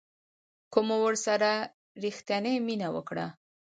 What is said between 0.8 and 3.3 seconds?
مو ورسره ریښتینې مینه وکړه